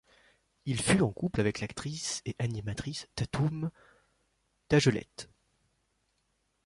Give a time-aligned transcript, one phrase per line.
[0.65, 3.69] Il fut en couple avec l'actrice et animatrice Tatum
[4.67, 5.29] Dagelet.